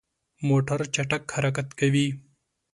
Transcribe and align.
موټر 0.47 0.79
چټک 0.93 1.23
حرکت 1.35 1.67
کوي. 1.79 2.07